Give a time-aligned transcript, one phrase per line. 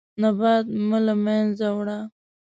[0.21, 1.99] نبات مه له منځه وړه.